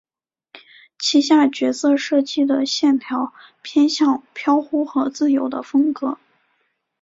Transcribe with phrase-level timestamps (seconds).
[0.97, 6.17] 旗下角色设计的线条偏向飘忽和自由的风格。